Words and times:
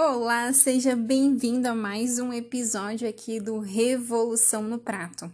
Olá, 0.00 0.52
seja 0.52 0.94
bem-vindo 0.94 1.66
a 1.66 1.74
mais 1.74 2.20
um 2.20 2.32
episódio 2.32 3.08
aqui 3.08 3.40
do 3.40 3.58
Revolução 3.58 4.62
no 4.62 4.78
Prato. 4.78 5.28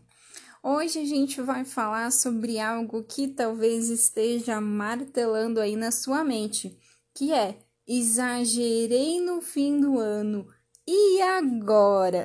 Hoje 0.62 1.00
a 1.00 1.04
gente 1.04 1.42
vai 1.42 1.66
falar 1.66 2.10
sobre 2.10 2.58
algo 2.58 3.04
que 3.04 3.28
talvez 3.28 3.90
esteja 3.90 4.62
martelando 4.62 5.60
aí 5.60 5.76
na 5.76 5.90
sua 5.90 6.24
mente, 6.24 6.78
que 7.14 7.30
é 7.30 7.58
exagerei 7.86 9.20
no 9.20 9.42
fim 9.42 9.78
do 9.78 9.98
ano. 9.98 10.48
E 10.88 11.20
agora? 11.20 12.24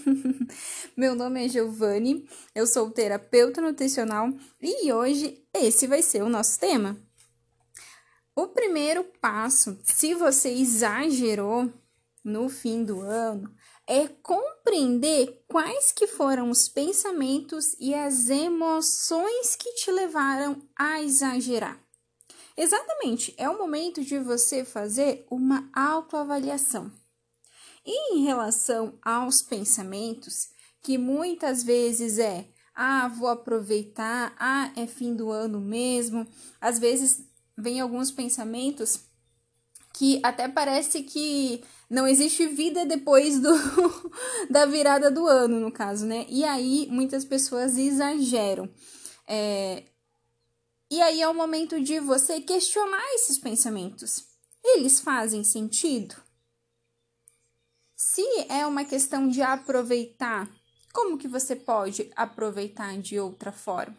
Meu 0.94 1.14
nome 1.14 1.46
é 1.46 1.48
Giovanni, 1.48 2.28
eu 2.54 2.66
sou 2.66 2.90
terapeuta 2.90 3.62
nutricional 3.62 4.28
e 4.60 4.92
hoje 4.92 5.42
esse 5.54 5.86
vai 5.86 6.02
ser 6.02 6.22
o 6.22 6.28
nosso 6.28 6.60
tema. 6.60 7.00
O 8.40 8.48
primeiro 8.48 9.04
passo, 9.20 9.78
se 9.84 10.14
você 10.14 10.48
exagerou 10.48 11.70
no 12.24 12.48
fim 12.48 12.82
do 12.82 13.02
ano, 13.02 13.54
é 13.86 14.08
compreender 14.08 15.44
quais 15.46 15.92
que 15.92 16.06
foram 16.06 16.48
os 16.48 16.66
pensamentos 16.66 17.76
e 17.78 17.94
as 17.94 18.30
emoções 18.30 19.54
que 19.56 19.74
te 19.74 19.90
levaram 19.90 20.56
a 20.74 21.02
exagerar. 21.02 21.78
Exatamente, 22.56 23.34
é 23.36 23.46
o 23.46 23.58
momento 23.58 24.02
de 24.02 24.18
você 24.18 24.64
fazer 24.64 25.26
uma 25.30 25.68
autoavaliação. 25.74 26.90
E 27.84 28.14
em 28.14 28.24
relação 28.24 28.98
aos 29.02 29.42
pensamentos, 29.42 30.48
que 30.80 30.96
muitas 30.96 31.62
vezes 31.62 32.18
é 32.18 32.48
ah, 32.74 33.08
vou 33.08 33.28
aproveitar, 33.28 34.34
ah, 34.38 34.72
é 34.74 34.86
fim 34.86 35.14
do 35.14 35.30
ano 35.30 35.60
mesmo, 35.60 36.26
às 36.58 36.78
vezes 36.78 37.28
vem 37.56 37.80
alguns 37.80 38.10
pensamentos 38.10 39.00
que 39.92 40.20
até 40.22 40.48
parece 40.48 41.02
que 41.02 41.62
não 41.88 42.06
existe 42.06 42.46
vida 42.46 42.86
depois 42.86 43.40
do, 43.40 43.50
da 44.48 44.64
virada 44.64 45.10
do 45.10 45.26
ano, 45.26 45.58
no 45.58 45.72
caso, 45.72 46.06
né? 46.06 46.24
E 46.28 46.44
aí 46.44 46.86
muitas 46.90 47.24
pessoas 47.24 47.76
exageram. 47.76 48.70
É, 49.26 49.84
e 50.90 51.00
aí 51.02 51.20
é 51.20 51.28
o 51.28 51.34
momento 51.34 51.80
de 51.80 52.00
você 52.00 52.40
questionar 52.40 53.04
esses 53.14 53.38
pensamentos. 53.38 54.24
Eles 54.62 55.00
fazem 55.00 55.44
sentido? 55.44 56.16
Se 57.96 58.22
é 58.48 58.66
uma 58.66 58.84
questão 58.84 59.28
de 59.28 59.42
aproveitar, 59.42 60.50
como 60.92 61.18
que 61.18 61.28
você 61.28 61.54
pode 61.54 62.10
aproveitar 62.16 62.96
de 62.98 63.20
outra 63.20 63.52
forma? 63.52 63.96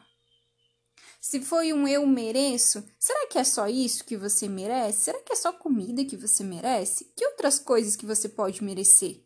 Se 1.21 1.39
foi 1.39 1.71
um 1.71 1.87
eu 1.87 2.05
mereço, 2.07 2.83
será 2.97 3.27
que 3.27 3.37
é 3.37 3.43
só 3.43 3.67
isso 3.67 4.03
que 4.03 4.17
você 4.17 4.49
merece? 4.49 5.03
Será 5.03 5.21
que 5.21 5.31
é 5.31 5.35
só 5.35 5.53
comida 5.53 6.03
que 6.03 6.17
você 6.17 6.43
merece? 6.43 7.13
Que 7.15 7.27
outras 7.27 7.59
coisas 7.59 7.95
que 7.95 8.07
você 8.07 8.27
pode 8.27 8.63
merecer? 8.63 9.23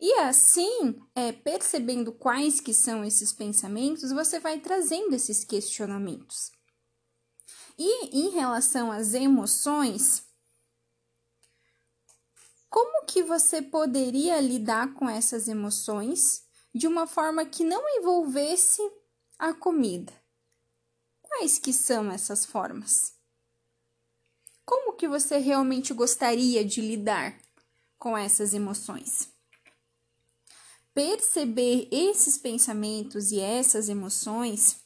E 0.00 0.12
assim, 0.14 1.00
é, 1.14 1.30
percebendo 1.30 2.10
quais 2.10 2.60
que 2.60 2.74
são 2.74 3.04
esses 3.04 3.32
pensamentos, 3.32 4.10
você 4.10 4.40
vai 4.40 4.58
trazendo 4.58 5.14
esses 5.14 5.44
questionamentos. 5.44 6.50
E 7.78 8.18
em 8.18 8.30
relação 8.30 8.90
às 8.90 9.14
emoções, 9.14 10.24
como 12.68 13.06
que 13.06 13.22
você 13.22 13.62
poderia 13.62 14.40
lidar 14.40 14.94
com 14.94 15.08
essas 15.08 15.46
emoções 15.46 16.42
de 16.74 16.88
uma 16.88 17.06
forma 17.06 17.46
que 17.46 17.62
não 17.62 17.88
envolvesse 17.88 18.82
a 19.38 19.54
comida? 19.54 20.12
Quais 21.28 21.58
que 21.58 21.72
são 21.72 22.10
essas 22.10 22.44
formas? 22.44 23.12
Como 24.64 24.94
que 24.94 25.06
você 25.06 25.38
realmente 25.38 25.94
gostaria 25.94 26.64
de 26.64 26.80
lidar 26.80 27.38
com 27.98 28.16
essas 28.16 28.54
emoções? 28.54 29.28
Perceber 30.92 31.88
esses 31.92 32.36
pensamentos 32.36 33.30
e 33.30 33.38
essas 33.38 33.88
emoções, 33.88 34.80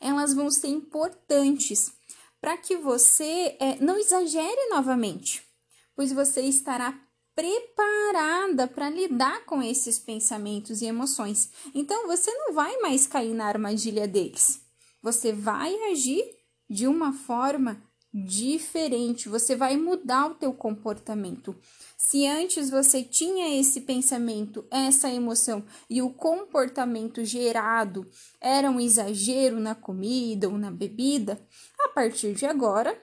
elas 0.00 0.32
vão 0.32 0.50
ser 0.50 0.68
importantes 0.68 1.92
para 2.40 2.56
que 2.56 2.76
você 2.76 3.56
é, 3.60 3.76
não 3.80 3.98
exagere 3.98 4.68
novamente, 4.70 5.46
pois 5.94 6.12
você 6.12 6.40
estará 6.42 6.98
preparada 7.34 8.66
para 8.66 8.88
lidar 8.88 9.44
com 9.44 9.62
esses 9.62 9.98
pensamentos 9.98 10.80
e 10.80 10.86
emoções. 10.86 11.52
Então 11.74 12.06
você 12.06 12.32
não 12.32 12.54
vai 12.54 12.78
mais 12.78 13.06
cair 13.06 13.34
na 13.34 13.46
armadilha 13.46 14.08
deles. 14.08 14.67
Você 15.02 15.32
vai 15.32 15.74
agir 15.90 16.24
de 16.68 16.86
uma 16.86 17.12
forma 17.12 17.82
diferente, 18.12 19.28
você 19.28 19.54
vai 19.54 19.76
mudar 19.76 20.26
o 20.26 20.34
teu 20.34 20.52
comportamento. 20.52 21.54
Se 21.96 22.26
antes 22.26 22.70
você 22.70 23.02
tinha 23.02 23.58
esse 23.60 23.82
pensamento, 23.82 24.66
essa 24.70 25.12
emoção 25.12 25.64
e 25.90 26.00
o 26.00 26.10
comportamento 26.10 27.24
gerado 27.24 28.08
era 28.40 28.70
um 28.70 28.80
exagero 28.80 29.60
na 29.60 29.74
comida 29.74 30.48
ou 30.48 30.56
na 30.56 30.70
bebida, 30.70 31.40
a 31.78 31.88
partir 31.90 32.34
de 32.34 32.46
agora 32.46 32.98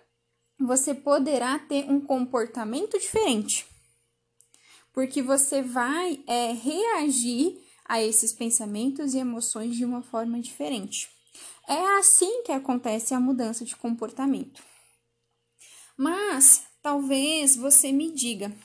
você 0.59 0.93
poderá 0.93 1.59
ter 1.59 1.89
um 1.89 2.01
comportamento 2.01 2.97
diferente. 2.97 3.67
Porque 4.91 5.21
você 5.21 5.61
vai 5.61 6.23
é, 6.25 6.53
reagir 6.53 7.61
a 7.83 8.01
esses 8.01 8.33
pensamentos 8.33 9.13
e 9.13 9.19
emoções 9.19 9.75
de 9.75 9.85
uma 9.85 10.01
forma 10.01 10.39
diferente. 10.39 11.14
É 11.67 11.97
assim 11.97 12.43
que 12.43 12.51
acontece 12.51 13.13
a 13.13 13.19
mudança 13.19 13.65
de 13.65 13.75
comportamento. 13.75 14.63
Mas 15.97 16.63
talvez 16.81 17.55
você 17.55 17.91
me 17.91 18.11
diga, 18.11 18.55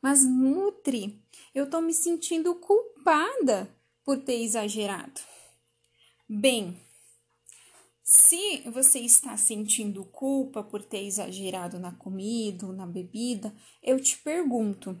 mas 0.00 0.24
Nutri, 0.24 1.24
eu 1.54 1.68
tô 1.68 1.80
me 1.80 1.92
sentindo 1.94 2.54
culpada 2.56 3.68
por 4.04 4.18
ter 4.18 4.42
exagerado. 4.42 5.20
Bem, 6.28 6.80
se 8.02 8.62
você 8.70 9.00
está 9.00 9.36
sentindo 9.36 10.04
culpa 10.04 10.62
por 10.62 10.82
ter 10.82 11.04
exagerado 11.04 11.78
na 11.78 11.92
comida 11.92 12.66
ou 12.66 12.72
na 12.72 12.86
bebida, 12.86 13.54
eu 13.82 14.00
te 14.00 14.18
pergunto: 14.18 14.98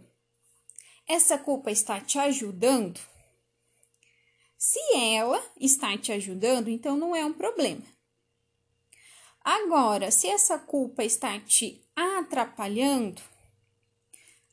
essa 1.08 1.36
culpa 1.36 1.70
está 1.70 2.00
te 2.00 2.18
ajudando? 2.18 3.00
Se 4.64 4.78
ela 4.94 5.44
está 5.58 5.98
te 5.98 6.12
ajudando, 6.12 6.68
então 6.68 6.96
não 6.96 7.16
é 7.16 7.26
um 7.26 7.32
problema. 7.32 7.82
Agora, 9.40 10.12
se 10.12 10.28
essa 10.28 10.56
culpa 10.56 11.02
está 11.02 11.40
te 11.40 11.84
atrapalhando, 11.96 13.20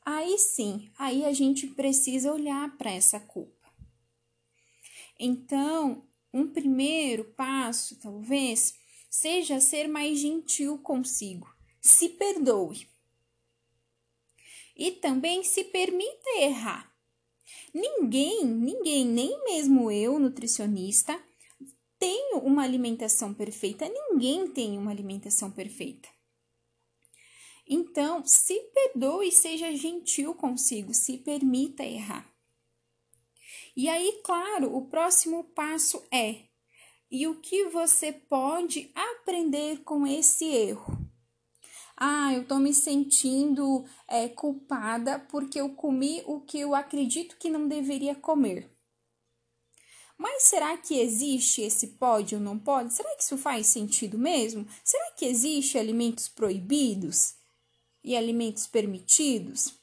aí 0.04 0.36
sim, 0.36 0.90
aí 0.98 1.24
a 1.24 1.32
gente 1.32 1.68
precisa 1.68 2.32
olhar 2.32 2.76
para 2.76 2.90
essa 2.90 3.20
culpa. 3.20 3.72
Então, 5.16 6.04
um 6.34 6.48
primeiro 6.48 7.22
passo, 7.34 7.94
talvez, 8.00 8.74
seja 9.08 9.60
ser 9.60 9.86
mais 9.86 10.18
gentil 10.18 10.76
consigo. 10.78 11.48
Se 11.80 12.08
perdoe. 12.08 12.88
E 14.74 14.90
também 14.90 15.44
se 15.44 15.62
permita 15.62 16.30
errar. 16.40 16.90
Ninguém, 17.72 18.44
ninguém, 18.44 19.06
nem 19.06 19.44
mesmo 19.44 19.90
eu, 19.90 20.18
nutricionista, 20.18 21.20
tenho 21.98 22.38
uma 22.38 22.62
alimentação 22.62 23.32
perfeita. 23.34 23.88
Ninguém 23.88 24.48
tem 24.48 24.76
uma 24.78 24.90
alimentação 24.90 25.50
perfeita. 25.50 26.08
Então, 27.68 28.26
se 28.26 28.58
perdoe 28.74 29.28
e 29.28 29.32
seja 29.32 29.74
gentil 29.76 30.34
consigo, 30.34 30.92
se 30.92 31.18
permita 31.18 31.84
errar. 31.84 32.28
E 33.76 33.88
aí, 33.88 34.20
claro, 34.24 34.74
o 34.74 34.88
próximo 34.88 35.44
passo 35.44 36.02
é: 36.12 36.46
e 37.10 37.28
o 37.28 37.40
que 37.40 37.66
você 37.66 38.12
pode 38.12 38.90
aprender 38.94 39.82
com 39.84 40.06
esse 40.06 40.44
erro? 40.46 40.99
Ah, 42.02 42.32
eu 42.32 42.46
tô 42.46 42.58
me 42.58 42.72
sentindo 42.72 43.84
é, 44.08 44.26
culpada 44.26 45.18
porque 45.18 45.60
eu 45.60 45.74
comi 45.74 46.22
o 46.24 46.40
que 46.40 46.58
eu 46.58 46.74
acredito 46.74 47.36
que 47.36 47.50
não 47.50 47.68
deveria 47.68 48.14
comer. 48.14 48.74
Mas 50.16 50.44
será 50.44 50.78
que 50.78 50.98
existe 50.98 51.60
esse 51.60 51.88
pode 51.88 52.34
ou 52.34 52.40
não 52.40 52.58
pode? 52.58 52.94
Será 52.94 53.14
que 53.14 53.22
isso 53.22 53.36
faz 53.36 53.66
sentido 53.66 54.16
mesmo? 54.18 54.66
Será 54.82 55.10
que 55.12 55.26
existe 55.26 55.78
alimentos 55.78 56.26
proibidos 56.26 57.34
e 58.02 58.16
alimentos 58.16 58.66
permitidos? 58.66 59.74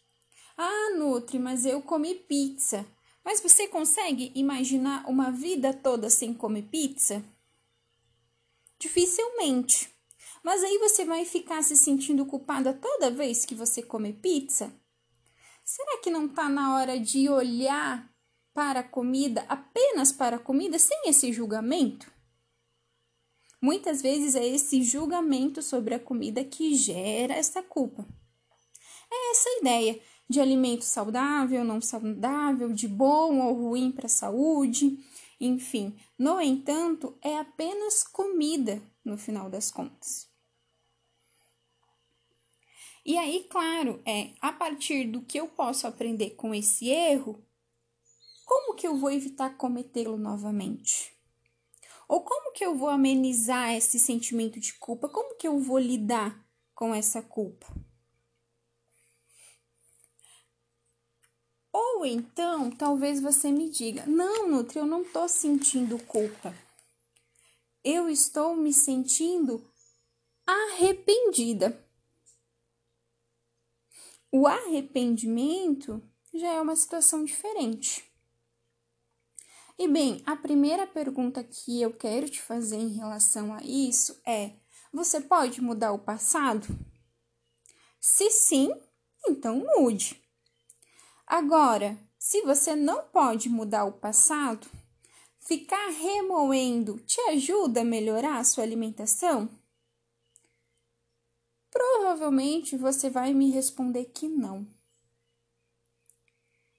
Ah, 0.58 0.96
Nutri, 0.98 1.38
mas 1.38 1.66
eu 1.68 1.84
comi 1.84 2.16
pizza. 2.16 2.84
Mas 3.24 3.42
você 3.42 3.68
consegue 3.68 4.32
imaginar 4.34 5.08
uma 5.08 5.32
vida 5.32 5.72
toda 5.72 6.10
sem 6.10 6.34
comer 6.34 6.64
pizza? 6.64 7.24
Dificilmente. 8.80 9.97
Mas 10.44 10.64
aí 10.64 10.78
você 10.78 11.06
vai 11.06 11.26
ficar 11.26 11.64
se 11.64 11.76
sentindo 11.76 12.26
culpada 12.26 12.74
toda 12.74 13.12
vez 13.12 13.46
que 13.46 13.56
você 13.56 13.82
come 13.82 14.14
pizza? 14.14 14.74
Será 15.64 16.00
que 16.02 16.10
não 16.10 16.28
está 16.28 16.48
na 16.48 16.76
hora 16.76 17.00
de 17.00 17.28
olhar 17.30 18.10
para 18.54 18.80
a 18.80 18.84
comida, 18.84 19.46
apenas 19.50 20.12
para 20.12 20.38
a 20.38 20.40
comida, 20.40 20.80
sem 20.80 20.98
esse 21.06 21.34
julgamento? 21.34 22.12
Muitas 23.62 24.02
vezes 24.02 24.36
é 24.36 24.48
esse 24.48 24.84
julgamento 24.84 25.62
sobre 25.62 25.94
a 25.96 26.00
comida 26.00 26.44
que 26.44 26.76
gera 26.76 27.34
essa 27.34 27.62
culpa. 27.62 28.08
É 29.12 29.32
essa 29.32 29.50
ideia 29.60 30.00
de 30.30 30.40
alimento 30.40 30.84
saudável, 30.84 31.64
não 31.64 31.82
saudável, 31.82 32.72
de 32.72 32.88
bom 32.88 33.40
ou 33.40 33.54
ruim 33.54 33.92
para 33.92 34.06
a 34.06 34.10
saúde, 34.10 35.00
enfim. 35.40 35.96
No 36.18 36.40
entanto, 36.42 37.18
é 37.22 37.38
apenas 37.38 38.04
comida 38.04 38.82
no 39.08 39.18
final 39.18 39.50
das 39.50 39.72
contas. 39.72 40.30
E 43.06 43.18
aí, 43.18 43.48
claro, 43.50 44.02
é 44.06 44.34
a 44.42 44.52
partir 44.52 45.06
do 45.06 45.22
que 45.22 45.40
eu 45.40 45.48
posso 45.48 45.88
aprender 45.88 46.32
com 46.32 46.54
esse 46.54 46.90
erro, 46.90 47.42
como 48.46 48.76
que 48.76 48.88
eu 48.88 48.98
vou 48.98 49.10
evitar 49.10 49.56
cometê-lo 49.58 50.18
novamente? 50.18 51.16
Ou 52.08 52.22
como 52.22 52.54
que 52.54 52.66
eu 52.66 52.76
vou 52.76 52.90
amenizar 52.90 53.74
esse 53.74 54.00
sentimento 54.00 54.60
de 54.60 54.74
culpa? 54.74 55.10
Como 55.10 55.36
que 55.38 55.48
eu 55.48 55.60
vou 55.60 55.80
lidar 55.80 56.46
com 56.76 56.94
essa 56.94 57.22
culpa? 57.22 57.68
Ou 61.72 62.06
então, 62.06 62.72
talvez 62.72 63.22
você 63.22 63.52
me 63.52 63.70
diga: 63.70 64.06
"Não, 64.06 64.48
Nutri, 64.48 64.80
eu 64.80 64.86
não 64.86 65.02
estou 65.02 65.28
sentindo 65.30 65.98
culpa. 66.00 66.54
Eu 67.84 68.10
estou 68.10 68.56
me 68.56 68.74
sentindo 68.74 69.64
arrependida." 70.46 71.84
O 74.32 74.46
arrependimento 74.46 76.02
já 76.34 76.50
é 76.50 76.62
uma 76.62 76.76
situação 76.76 77.24
diferente. 77.24 78.04
E 79.80 79.88
bem, 79.88 80.24
a 80.26 80.36
primeira 80.36 80.88
pergunta 80.88 81.44
que 81.44 81.82
eu 81.82 81.94
quero 81.94 82.28
te 82.28 82.42
fazer 82.42 82.78
em 82.78 82.96
relação 82.96 83.54
a 83.54 83.62
isso 83.64 84.20
é: 84.26 84.54
você 84.92 85.22
pode 85.22 85.62
mudar 85.62 85.92
o 85.92 86.00
passado? 86.00 86.68
Se 88.00 88.32
sim, 88.32 88.70
então 89.28 89.64
mude. 89.78 90.22
Agora, 91.26 91.98
se 92.18 92.42
você 92.42 92.76
não 92.76 93.04
pode 93.04 93.50
mudar 93.50 93.86
o 93.86 93.92
passado, 93.92 94.68
ficar 95.48 95.92
remoendo 95.92 97.00
te 97.00 97.22
ajuda 97.30 97.80
a 97.80 97.86
melhorar 97.86 98.38
a 98.38 98.44
sua 98.44 98.66
alimentação? 98.66 99.50
Provavelmente 101.72 102.76
você 102.76 103.10
vai 103.10 103.34
me 103.34 103.50
responder 103.50 104.06
que 104.06 104.28
não. 104.28 104.68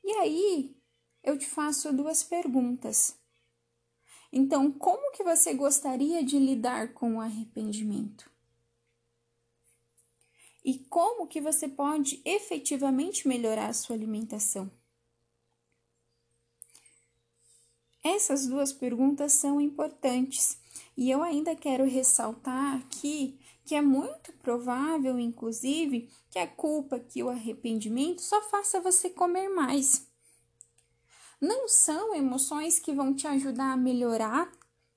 E 0.04 0.10
aí, 0.16 0.76
eu 1.22 1.38
te 1.38 1.46
faço 1.46 1.94
duas 1.94 2.22
perguntas. 2.22 3.18
Então, 4.30 4.70
como 4.70 5.12
que 5.12 5.24
você 5.24 5.54
gostaria 5.54 6.22
de 6.22 6.38
lidar 6.38 6.92
com 6.92 7.16
o 7.16 7.20
arrependimento? 7.22 8.30
E 10.62 10.78
como 10.90 11.26
que 11.26 11.40
você 11.40 11.66
pode 11.66 12.20
efetivamente 12.22 13.26
melhorar 13.26 13.68
a 13.68 13.72
sua 13.72 13.96
alimentação? 13.96 14.70
Essas 18.02 18.46
duas 18.46 18.72
perguntas 18.72 19.32
são 19.32 19.60
importantes 19.60 20.58
e 20.96 21.10
eu 21.10 21.22
ainda 21.22 21.54
quero 21.54 21.84
ressaltar 21.84 22.76
aqui 22.76 23.38
que 23.64 23.74
é 23.74 23.82
muito 23.82 24.32
provável, 24.34 25.18
inclusive, 25.18 26.08
que 26.30 26.38
a 26.38 26.46
culpa, 26.46 26.98
que 26.98 27.22
o 27.22 27.28
arrependimento 27.28 28.22
só 28.22 28.40
faça 28.48 28.80
você 28.80 29.10
comer 29.10 29.48
mais 29.48 30.08
não 31.40 31.68
são 31.68 32.14
emoções 32.14 32.78
que 32.78 32.92
vão 32.92 33.14
te 33.14 33.26
ajudar 33.26 33.72
a 33.72 33.76
melhorar 33.76 34.50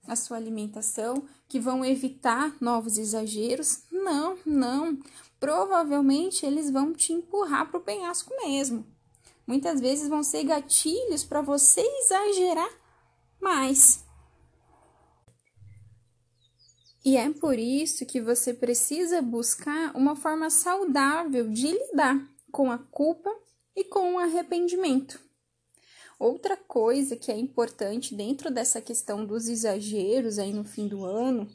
a 0.07 0.15
sua 0.15 0.37
alimentação, 0.37 1.23
que 1.47 1.59
vão 1.59 1.85
evitar 1.85 2.55
novos 2.59 2.97
exageros. 2.97 3.83
Não, 3.91 4.37
não. 4.45 4.97
Provavelmente 5.39 6.45
eles 6.45 6.71
vão 6.71 6.93
te 6.93 7.13
empurrar 7.13 7.69
para 7.69 7.79
o 7.79 7.83
penhasco 7.83 8.33
mesmo. 8.43 8.85
Muitas 9.45 9.79
vezes 9.79 10.07
vão 10.07 10.23
ser 10.23 10.43
gatilhos 10.43 11.23
para 11.23 11.41
você 11.41 11.81
exagerar 11.81 12.69
mais. 13.41 14.05
E 17.03 17.17
é 17.17 17.29
por 17.31 17.57
isso 17.57 18.05
que 18.05 18.21
você 18.21 18.53
precisa 18.53 19.21
buscar 19.21 19.95
uma 19.95 20.15
forma 20.15 20.49
saudável 20.51 21.49
de 21.49 21.71
lidar 21.71 22.29
com 22.51 22.71
a 22.71 22.77
culpa 22.77 23.29
e 23.75 23.83
com 23.83 24.15
o 24.15 24.19
arrependimento. 24.19 25.19
Outra 26.19 26.55
coisa 26.55 27.15
que 27.15 27.31
é 27.31 27.35
importante 27.35 28.13
dentro 28.13 28.51
dessa 28.51 28.79
questão 28.79 29.25
dos 29.25 29.47
exageros 29.47 30.37
aí 30.37 30.53
no 30.53 30.63
fim 30.63 30.87
do 30.87 31.03
ano 31.03 31.49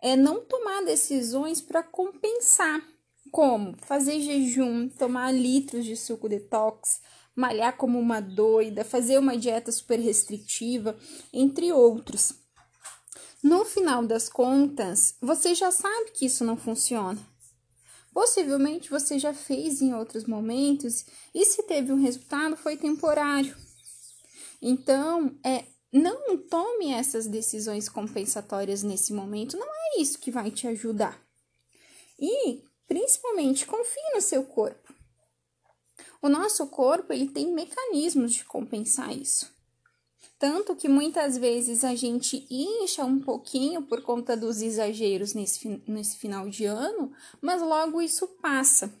é 0.00 0.14
não 0.14 0.44
tomar 0.44 0.84
decisões 0.84 1.60
para 1.60 1.82
compensar, 1.82 2.80
como 3.32 3.76
fazer 3.78 4.20
jejum, 4.20 4.88
tomar 4.88 5.32
litros 5.32 5.84
de 5.84 5.96
suco 5.96 6.28
detox, 6.28 7.00
malhar 7.36 7.76
como 7.76 8.00
uma 8.00 8.20
doida, 8.20 8.82
fazer 8.82 9.18
uma 9.18 9.36
dieta 9.36 9.70
super 9.70 10.00
restritiva, 10.00 10.98
entre 11.32 11.70
outros. 11.70 12.32
No 13.42 13.64
final 13.64 14.04
das 14.04 14.28
contas, 14.28 15.14
você 15.20 15.54
já 15.54 15.70
sabe 15.70 16.10
que 16.12 16.24
isso 16.24 16.42
não 16.42 16.56
funciona. 16.56 17.20
Possivelmente 18.12 18.90
você 18.90 19.18
já 19.18 19.34
fez 19.34 19.82
em 19.82 19.94
outros 19.94 20.24
momentos 20.24 21.04
e 21.34 21.44
se 21.44 21.62
teve 21.64 21.92
um 21.92 22.00
resultado 22.00 22.56
foi 22.56 22.76
temporário. 22.76 23.54
Então, 24.60 25.38
é, 25.44 25.64
não 25.92 26.38
tome 26.38 26.92
essas 26.92 27.26
decisões 27.26 27.90
compensatórias 27.90 28.82
nesse 28.82 29.12
momento, 29.12 29.58
não 29.58 29.66
é 29.68 30.00
isso 30.00 30.18
que 30.18 30.30
vai 30.30 30.50
te 30.50 30.66
ajudar. 30.66 31.20
E, 32.18 32.64
principalmente, 32.88 33.66
confie 33.66 34.14
no 34.14 34.20
seu 34.22 34.44
corpo. 34.44 34.85
O 36.26 36.28
nosso 36.28 36.66
corpo, 36.66 37.12
ele 37.12 37.28
tem 37.28 37.52
mecanismos 37.52 38.32
de 38.32 38.44
compensar 38.44 39.16
isso. 39.16 39.48
Tanto 40.36 40.74
que 40.74 40.88
muitas 40.88 41.38
vezes 41.38 41.84
a 41.84 41.94
gente 41.94 42.44
incha 42.50 43.04
um 43.04 43.20
pouquinho 43.20 43.82
por 43.82 44.02
conta 44.02 44.36
dos 44.36 44.60
exageros 44.60 45.34
nesse, 45.34 45.80
nesse 45.86 46.16
final 46.16 46.48
de 46.48 46.64
ano, 46.64 47.12
mas 47.40 47.62
logo 47.62 48.02
isso 48.02 48.26
passa. 48.42 48.92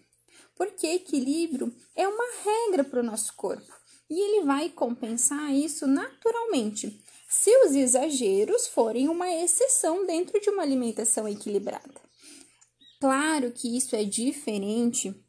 Porque 0.54 0.86
equilíbrio 0.86 1.74
é 1.96 2.06
uma 2.06 2.24
regra 2.44 2.84
para 2.84 3.00
o 3.00 3.04
nosso 3.04 3.34
corpo 3.34 3.74
e 4.08 4.20
ele 4.20 4.46
vai 4.46 4.68
compensar 4.68 5.52
isso 5.52 5.84
naturalmente, 5.88 6.96
se 7.28 7.50
os 7.64 7.74
exageros 7.74 8.68
forem 8.68 9.08
uma 9.08 9.28
exceção 9.28 10.06
dentro 10.06 10.40
de 10.40 10.48
uma 10.48 10.62
alimentação 10.62 11.26
equilibrada. 11.26 12.00
Claro 13.00 13.50
que 13.50 13.76
isso 13.76 13.96
é 13.96 14.04
diferente 14.04 15.25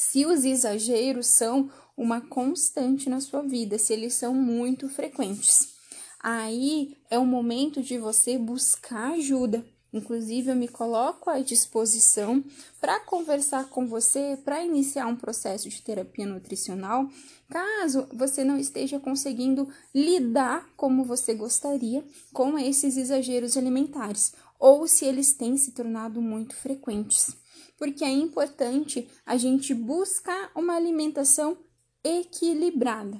se 0.00 0.24
os 0.24 0.44
exageros 0.44 1.26
são 1.26 1.70
uma 1.96 2.20
constante 2.20 3.10
na 3.10 3.20
sua 3.20 3.42
vida, 3.42 3.78
se 3.78 3.92
eles 3.92 4.14
são 4.14 4.34
muito 4.34 4.88
frequentes. 4.88 5.74
Aí 6.18 6.96
é 7.10 7.18
o 7.18 7.26
momento 7.26 7.82
de 7.82 7.98
você 7.98 8.38
buscar 8.38 9.12
ajuda 9.12 9.64
Inclusive, 9.92 10.50
eu 10.50 10.56
me 10.56 10.68
coloco 10.68 11.28
à 11.28 11.40
disposição 11.40 12.44
para 12.80 13.00
conversar 13.00 13.68
com 13.68 13.86
você, 13.86 14.38
para 14.44 14.64
iniciar 14.64 15.06
um 15.06 15.16
processo 15.16 15.68
de 15.68 15.82
terapia 15.82 16.26
nutricional, 16.26 17.08
caso 17.48 18.06
você 18.12 18.44
não 18.44 18.56
esteja 18.56 19.00
conseguindo 19.00 19.68
lidar 19.92 20.68
como 20.76 21.04
você 21.04 21.34
gostaria 21.34 22.04
com 22.32 22.56
esses 22.56 22.96
exageros 22.96 23.56
alimentares, 23.56 24.32
ou 24.60 24.86
se 24.86 25.04
eles 25.04 25.32
têm 25.32 25.56
se 25.56 25.72
tornado 25.72 26.22
muito 26.22 26.54
frequentes. 26.54 27.39
Porque 27.80 28.04
é 28.04 28.10
importante 28.10 29.08
a 29.24 29.38
gente 29.38 29.72
buscar 29.72 30.52
uma 30.54 30.76
alimentação 30.76 31.56
equilibrada. 32.04 33.18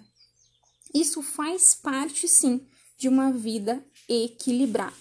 Isso 0.92 1.22
faz 1.22 1.74
parte, 1.74 2.28
sim, 2.28 2.66
de 2.98 3.08
uma 3.08 3.32
vida 3.32 3.82
equilibrada. 4.06 4.92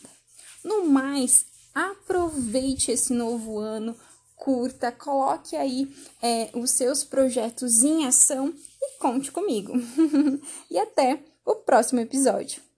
No 0.63 0.85
mais, 0.85 1.45
aproveite 1.75 2.89
esse 2.89 3.11
novo 3.11 3.59
ano, 3.59 3.97
curta, 4.37 4.93
coloque 4.93 5.57
aí 5.57 5.93
é, 6.21 6.49
os 6.53 6.71
seus 6.71 7.03
projetos 7.03 7.83
em 7.83 8.05
ação 8.05 8.53
e 8.81 8.97
conte 8.97 9.29
comigo. 9.29 9.73
e 10.71 10.79
até 10.79 11.21
o 11.45 11.55
próximo 11.55 11.99
episódio. 11.99 12.68